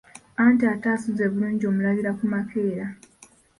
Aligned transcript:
Anti 0.43 0.63
atasuzze 0.75 1.25
bulungi 1.31 1.63
omulabira 1.69 2.11
ku 2.19 2.23
makeera. 2.33 2.85